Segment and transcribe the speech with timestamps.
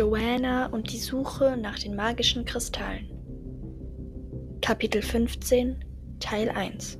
[0.00, 3.10] Joanna und die Suche nach den magischen Kristallen.
[4.62, 5.84] Kapitel 15
[6.20, 6.98] Teil 1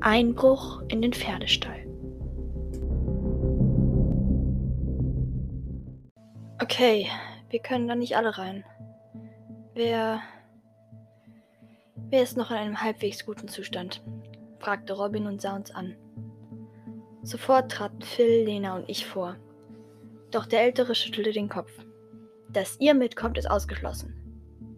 [0.00, 1.86] Einbruch in den Pferdestall.
[6.62, 7.08] Okay,
[7.50, 8.64] wir können da nicht alle rein.
[9.74, 10.22] Wer.
[12.08, 14.02] Wer ist noch in einem halbwegs guten Zustand?
[14.60, 15.94] fragte Robin und sah uns an.
[17.22, 19.36] Sofort traten Phil, Lena und ich vor.
[20.30, 21.72] Doch der Ältere schüttelte den Kopf.
[22.52, 24.14] Dass ihr mitkommt, ist ausgeschlossen.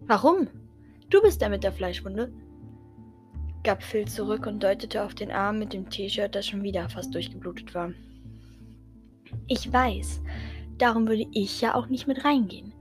[0.05, 0.47] Warum?
[1.09, 2.31] Du bist der mit der Fleischwunde,
[3.63, 7.13] gab Phil zurück und deutete auf den Arm mit dem T-Shirt, das schon wieder fast
[7.13, 7.91] durchgeblutet war.
[9.47, 10.21] Ich weiß,
[10.77, 12.73] darum würde ich ja auch nicht mit reingehen.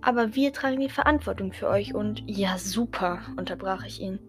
[0.00, 4.20] Aber wir tragen die Verantwortung für euch und ja super, unterbrach ich ihn.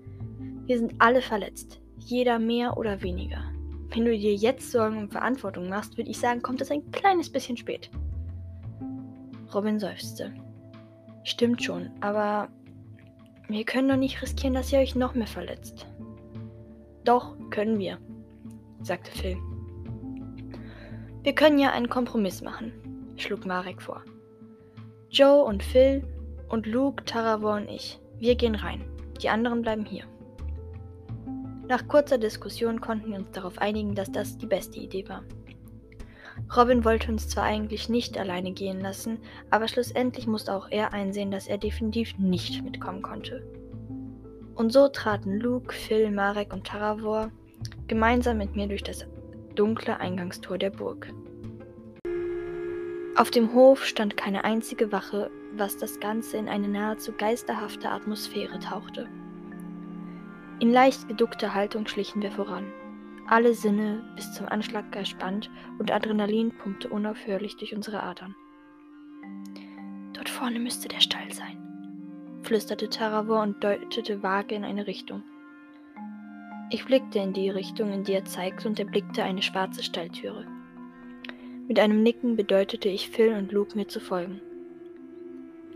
[0.65, 3.43] Wir sind alle verletzt, jeder mehr oder weniger.
[3.90, 7.30] Wenn du dir jetzt Sorgen um Verantwortung machst, würde ich sagen, kommt es ein kleines
[7.30, 7.90] bisschen spät.
[9.54, 10.34] Robin seufzte.
[11.24, 12.49] Stimmt schon, aber
[13.48, 15.88] wir können doch nicht riskieren, dass ihr euch noch mehr verletzt.
[17.05, 17.98] Doch, können wir,
[18.82, 19.38] sagte Phil.
[21.24, 22.74] Wir können ja einen Kompromiss machen,
[23.15, 24.04] schlug Marek vor.
[25.10, 26.05] Joe und Phil
[26.49, 28.84] und Luke, Taravor und ich, wir gehen rein.
[29.21, 30.04] Die anderen bleiben hier.
[31.68, 35.23] Nach kurzer Diskussion konnten wir uns darauf einigen, dass das die beste Idee war.
[36.55, 41.29] Robin wollte uns zwar eigentlich nicht alleine gehen lassen, aber schlussendlich musste auch er einsehen,
[41.29, 43.43] dass er definitiv nicht mitkommen konnte.
[44.55, 47.32] Und so traten Luke, Phil, Marek und Taravor
[47.87, 49.05] gemeinsam mit mir durch das
[49.55, 51.12] dunkle Eingangstor der Burg.
[53.15, 58.59] Auf dem Hof stand keine einzige Wache, was das Ganze in eine nahezu geisterhafte Atmosphäre
[58.59, 59.09] tauchte.
[60.60, 62.66] In leicht geduckter Haltung schlichen wir voran
[63.27, 65.50] alle Sinne bis zum Anschlag gespannt
[65.80, 68.36] und Adrenalin pumpte unaufhörlich durch unsere Adern.
[70.14, 75.24] Dort vorne müsste der Stall sein, flüsterte Taravor und deutete vage in eine Richtung.
[76.70, 80.46] Ich blickte in die Richtung, in die er zeigte, und erblickte eine schwarze Stalltüre.
[81.68, 84.42] Mit einem Nicken bedeutete ich Phil und Luke mir zu folgen.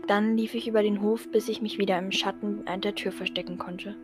[0.06, 3.58] Dann lief ich über den Hof, bis ich mich wieder im Schatten der Tür verstecken
[3.58, 3.94] konnte.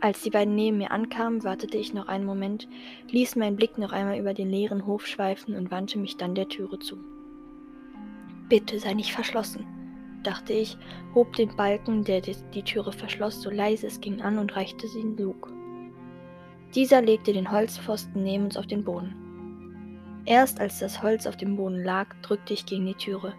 [0.00, 2.68] Als die beiden neben mir ankamen, wartete ich noch einen Moment,
[3.10, 6.48] ließ meinen Blick noch einmal über den leeren Hof schweifen und wandte mich dann der
[6.48, 6.98] Türe zu.
[8.48, 9.66] Bitte sei nicht verschlossen,
[10.22, 10.76] dachte ich,
[11.14, 15.02] hob den Balken, der die Türe verschloss, so leise es ging an und reichte sie
[15.02, 15.50] Luke.
[16.74, 19.14] Dieser legte den Holzpfosten neben uns auf den Boden.
[20.26, 23.32] Erst als das Holz auf dem Boden lag, drückte ich gegen die Türe.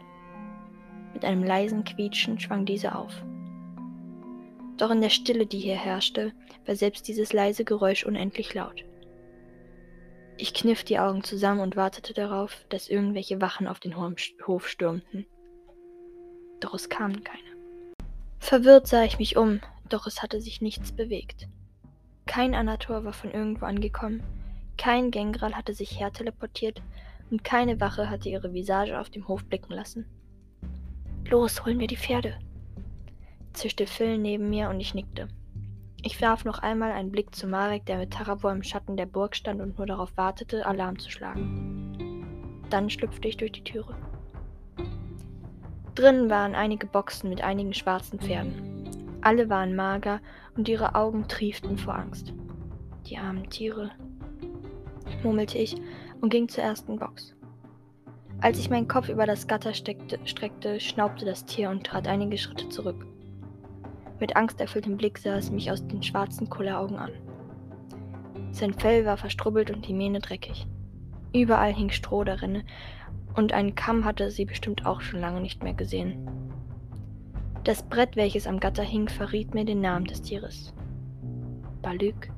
[1.14, 3.14] Mit einem leisen Quietschen schwang diese auf.
[4.78, 6.34] Doch in der Stille, die hier herrschte,
[6.66, 8.86] war selbst dieses leise Geräusch unendlich laut.
[10.38, 15.26] Ich kniff die Augen zusammen und wartete darauf, dass irgendwelche Wachen auf den Hof stürmten.
[16.60, 17.42] Doch es kamen keine.
[18.38, 21.48] Verwirrt sah ich mich um, doch es hatte sich nichts bewegt.
[22.28, 24.22] Kein Anator war von irgendwo angekommen,
[24.78, 26.84] kein Gengral hatte sich herteleportiert
[27.32, 30.06] und keine Wache hatte ihre Visage auf dem Hof blicken lassen.
[31.30, 32.38] Los, holen wir die Pferde,
[33.58, 35.28] zischte Phil neben mir und ich nickte.
[36.04, 39.36] Ich warf noch einmal einen Blick zu Marek, der mit Taravor im Schatten der Burg
[39.36, 42.64] stand und nur darauf wartete, Alarm zu schlagen.
[42.70, 43.96] Dann schlüpfte ich durch die Türe.
[45.96, 49.20] Drinnen waren einige Boxen mit einigen schwarzen Pferden.
[49.22, 50.22] Alle waren mager
[50.56, 52.34] und ihre Augen trieften vor Angst.
[53.08, 53.92] Die armen Tiere,
[55.24, 55.76] murmelte ich
[56.22, 57.34] und ging zur ersten Box.
[58.40, 62.38] Als ich meinen Kopf über das Gatter steckte, streckte, schnaubte das Tier und trat einige
[62.38, 63.08] Schritte zurück.
[64.20, 67.12] Mit angsterfülltem Blick sah es mich aus den schwarzen Kulleraugen an.
[68.52, 70.68] Sein Fell war verstrubbelt und die Mähne dreckig.
[71.34, 72.64] Überall hing Stroh darin,
[73.36, 76.28] und einen Kamm hatte sie bestimmt auch schon lange nicht mehr gesehen.
[77.64, 80.74] Das Brett, welches am Gatter hing, verriet mir den Namen des Tieres.
[81.82, 82.32] Balük.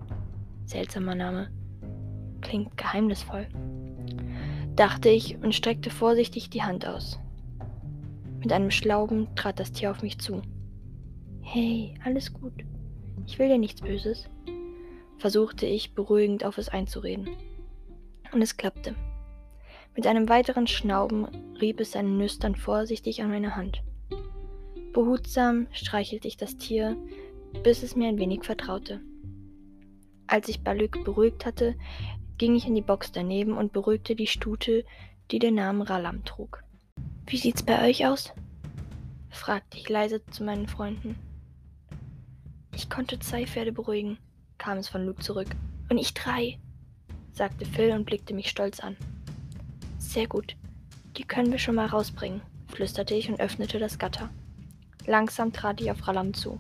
[0.66, 1.50] Seltsamer Name.
[2.42, 3.48] Klingt geheimnisvoll.
[4.76, 7.20] Dachte ich und streckte vorsichtig die Hand aus.
[8.40, 10.42] Mit einem Schlauben trat das Tier auf mich zu.
[11.52, 12.54] Hey, alles gut.
[13.26, 14.30] Ich will dir nichts Böses,
[15.18, 17.28] versuchte ich beruhigend auf es einzureden.
[18.32, 18.94] Und es klappte.
[19.96, 21.26] Mit einem weiteren Schnauben
[21.60, 23.82] rieb es seine Nüstern vorsichtig an meine Hand.
[24.94, 26.96] Behutsam streichelte ich das Tier,
[27.64, 29.02] bis es mir ein wenig vertraute.
[30.28, 31.74] Als ich Balük beruhigt hatte,
[32.38, 34.86] ging ich in die Box daneben und beruhigte die Stute,
[35.32, 36.64] die den Namen Ralam trug.
[37.26, 38.34] Wie sieht's bei euch aus?
[39.32, 41.16] fragte ich leise zu meinen Freunden.
[42.80, 44.18] Ich konnte zwei Pferde beruhigen,
[44.58, 45.50] kam es von Luke zurück.
[45.90, 46.60] Und ich drei,
[47.34, 48.96] sagte Phil und blickte mich stolz an.
[49.98, 50.56] Sehr gut.
[51.18, 52.40] Die können wir schon mal rausbringen,
[52.70, 54.30] flüsterte ich und öffnete das Gatter.
[55.06, 56.58] Langsam trat ich auf Ralam zu.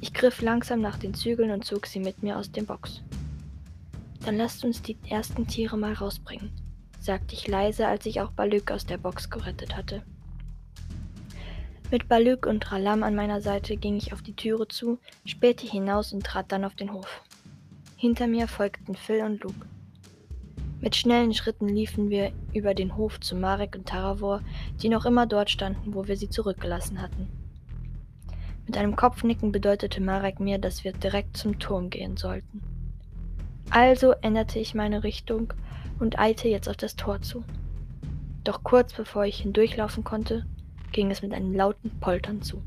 [0.00, 3.02] Ich griff langsam nach den Zügeln und zog sie mit mir aus dem Box.
[4.24, 6.52] Dann lasst uns die ersten Tiere mal rausbringen,
[7.00, 10.04] sagte ich leise, als ich auch Balük aus der Box gerettet hatte.
[11.90, 16.12] Mit Balük und Ralam an meiner Seite ging ich auf die Türe zu, spähte hinaus
[16.12, 17.22] und trat dann auf den Hof.
[17.96, 19.66] Hinter mir folgten Phil und Luke.
[20.82, 24.42] Mit schnellen Schritten liefen wir über den Hof zu Marek und Taravor,
[24.82, 27.26] die noch immer dort standen, wo wir sie zurückgelassen hatten.
[28.66, 32.60] Mit einem Kopfnicken bedeutete Marek mir, dass wir direkt zum Turm gehen sollten.
[33.70, 35.54] Also änderte ich meine Richtung
[35.98, 37.44] und eilte jetzt auf das Tor zu.
[38.44, 40.44] Doch kurz bevor ich hindurchlaufen konnte,
[40.92, 42.62] ging es mit einem lauten Poltern zu.